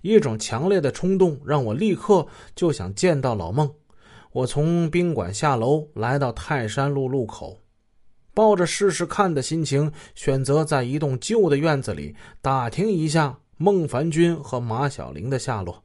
[0.00, 3.70] 一种强烈的冲动让我立刻就想见到老孟。
[4.32, 7.58] 我从宾馆下楼，来到泰山路路口，
[8.32, 15.82] 抱着试试看的心情，选择在一栋旧的院子里打听一下孟凡军和马小玲的下落。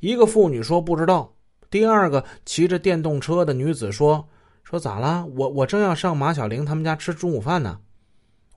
[0.00, 1.34] 一个妇女说不知道，
[1.70, 4.28] 第二个骑着电动车的女子说
[4.62, 5.26] ：“说咋了？
[5.34, 7.80] 我我正要上马小玲他们家吃中午饭呢。”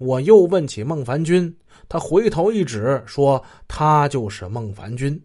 [0.02, 1.56] 我又问起孟凡军，
[1.88, 5.24] 他回头一指，说：“他就是孟凡军。”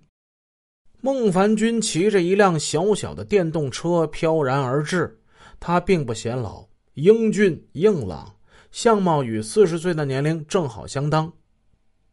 [1.01, 5.19] 孟凡军骑着一辆小小的电动车飘然而至，
[5.59, 8.31] 他并不显老，英俊硬朗，
[8.71, 11.33] 相貌与四十岁的年龄正好相当。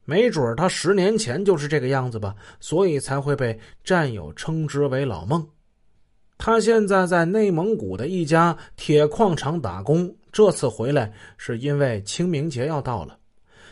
[0.06, 5.46] 没准他十年前就是这个样子吧，所以才会被战友称之为老孟。
[6.38, 10.16] 他现在在内蒙古的一家铁矿厂打工。
[10.34, 13.20] 这次回来是因为清明节要到了。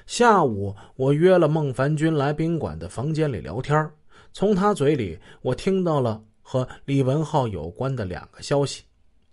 [0.05, 3.91] 下午，我约了孟凡军来宾馆的房间里聊天
[4.31, 8.84] 从他嘴里，我听到了和李文浩有关的两个消息：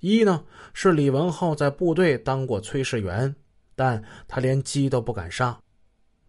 [0.00, 3.34] 一呢是李文浩在部队当过炊事员，
[3.76, 5.60] 但他连鸡都不敢杀；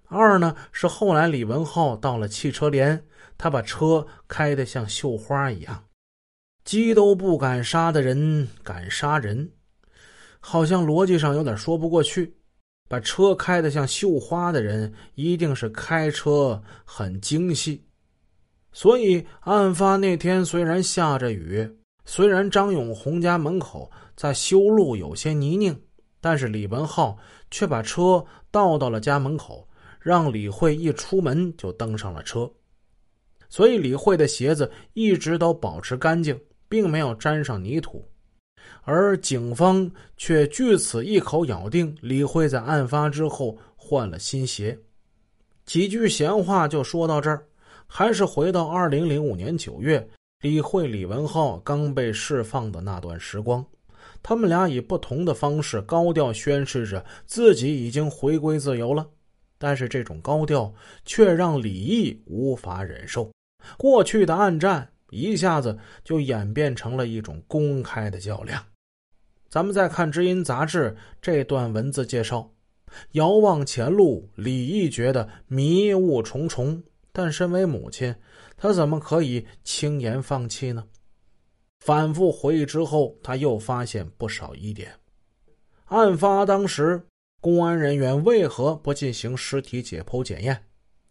[0.07, 3.01] 二呢是后来李文浩到了汽车连，
[3.37, 5.85] 他把车开得像绣花一样。
[6.65, 9.49] 鸡都不敢杀的人敢杀人。
[10.39, 12.35] 好像逻辑上有点说不过去，
[12.87, 17.85] 把车开得像绣花的人，一定是开车很精细。
[18.71, 21.69] 所以案发那天虽然下着雨，
[22.05, 25.75] 虽然张永红家门口在修路有些泥泞，
[26.21, 27.17] 但是李文浩
[27.51, 29.67] 却把车倒到了家门口，
[29.99, 32.49] 让李慧一出门就登上了车。
[33.49, 38.07] 所以李慧的鞋子一直都保持干净，并没有沾上泥土。
[38.83, 44.77] 而警方却据此一口咬定李慧在案发之后换了新鞋。
[45.65, 47.45] 几句闲话就说到这儿，
[47.85, 50.09] 还是回到二零零五年九月，
[50.41, 53.63] 李慧、李文浩刚被释放的那段时光。
[54.23, 59.07] 他们俩以不同的方式高调宣示着自己已经回归自由了，
[59.57, 60.73] 但是这种高调
[61.05, 63.29] 却让李毅无法忍受。
[63.77, 68.63] 过去的暗战一下子就演变成了一种公开的较量。
[69.49, 72.51] 咱们再看《知音》杂志这段文字介绍：
[73.13, 76.83] 遥望前路，李毅觉得迷雾重重。
[77.11, 78.15] 但身为母亲，
[78.55, 80.85] 他怎么可以轻言放弃呢？
[81.79, 84.93] 反复回忆之后，他又发现不少疑点。
[85.85, 87.01] 案发当时，
[87.41, 90.65] 公安人员为何不进行尸体解剖检验？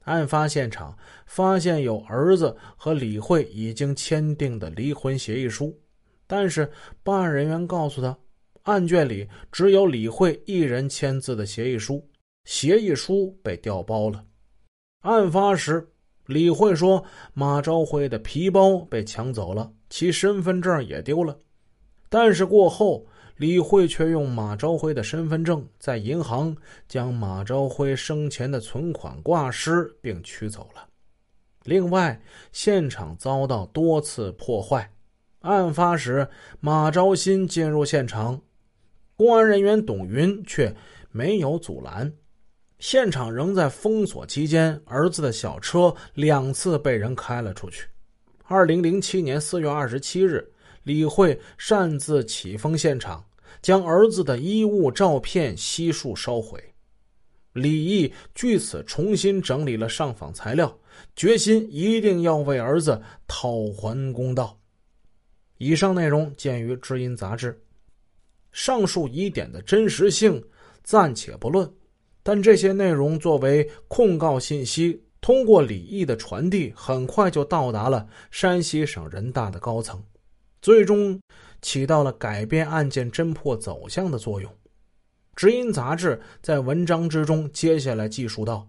[0.09, 0.97] 案发现场
[1.27, 5.79] 发现有儿子和李慧已经签订的离婚协议书，
[6.27, 6.71] 但是
[7.03, 8.17] 办案人员告诉他。
[8.63, 12.07] 案卷里只有李慧一人签字的协议书，
[12.45, 14.25] 协议书被调包了。
[15.03, 15.87] 案发时，
[16.27, 17.03] 李慧说
[17.33, 21.39] 马昭辉的皮包被抢走了，其身份证也丢了。
[22.11, 23.07] 但是过后，
[23.39, 26.55] 李慧却用马昭辉的身份证在银行
[26.89, 30.87] 将马昭辉生前的存款挂失并取走了。
[31.63, 34.91] 另外，现场遭到多次破坏。
[35.41, 36.27] 案发时，
[36.59, 38.41] 马昭新进入现场。
[39.15, 40.75] 公安人员董云却
[41.13, 42.13] 没有阻拦，
[42.81, 47.87] 现场仍在封锁期间，儿子的小车两次被人开了出去。
[48.45, 50.45] 二零零七年四月二十七日，
[50.83, 53.25] 李慧擅自起封现场，
[53.61, 56.63] 将儿子的衣物、照片悉数烧毁。
[57.53, 60.79] 李毅据此重新整理了上访材料，
[61.17, 64.59] 决心一定要为儿子讨还公道。
[65.57, 67.61] 以上内容见于《知音》杂志。
[68.53, 70.43] 上述疑点的真实性
[70.85, 71.69] 暂且不论，
[72.23, 80.03] 但这些内容作为控告信息，通过李毅的传递，很快就到达了山西省人大的高层，
[80.61, 81.21] 最终
[81.63, 84.53] 起到了改变案件侦破走向的作用。
[85.35, 88.69] 知音杂志在文章之中接下来记述道：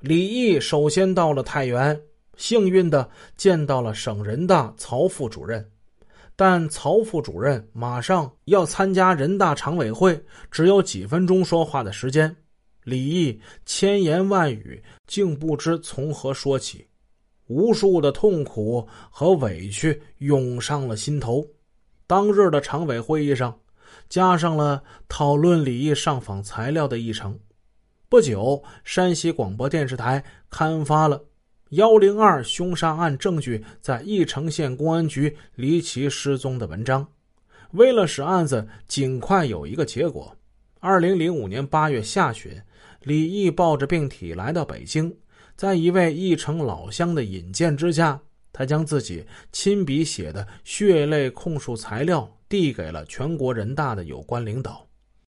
[0.00, 1.98] 李毅首先到了太原，
[2.36, 5.66] 幸运的见到了省人大曹副主任。
[6.36, 12.36] 但曹副主任马上要参加人大常委会，只有几分钟说话的时间，
[12.84, 16.86] 李毅千言万语竟不知从何说起，
[17.48, 21.46] 无数的痛苦和委屈涌上了心头。
[22.06, 23.58] 当日的常委会议上，
[24.08, 27.38] 加上了讨论李毅上访材料的议程。
[28.08, 31.22] 不久，山西广播电视台刊发了。
[31.70, 37.06] 幺零二凶杀案证据在翼城县公安局离奇失踪的文章，
[37.72, 40.34] 为了使案子尽快有一个结果，
[40.80, 42.50] 二零零五年八月下旬，
[43.02, 45.14] 李毅抱着病体来到北京，
[45.58, 48.20] 在一位义城老乡的引荐之下，
[48.52, 54.87] 他将自己亲笔写的血泪控诉材料递给了全国人大的有关领导。